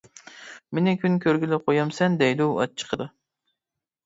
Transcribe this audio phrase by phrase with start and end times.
[0.77, 3.09] مېنى كۈن كۆرگىلى قويامسەن دەيدۇ ئاچچىقىدا.